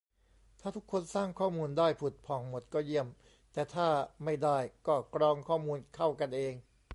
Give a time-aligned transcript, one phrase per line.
[0.59, 3.07] ถ้าทุกคนสร้างข้อมูลได้ผุดผ่องหมดก็เยี่ยม
[3.53, 3.87] แต่ถ้า
[4.23, 6.53] ไม่ได้ก็กรองข้อมูลเข้ากันเอง